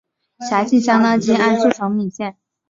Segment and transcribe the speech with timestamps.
[0.49, 2.35] 辖境相当今甘肃省岷县。